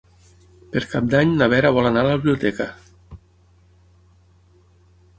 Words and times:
Per 0.71 0.81
Cap 0.93 1.11
d'Any 1.11 1.35
na 1.41 1.49
Vera 1.53 1.71
vol 1.77 1.89
anar 1.91 2.05
a 2.05 2.09
la 2.09 2.15
biblioteca. 2.23 2.69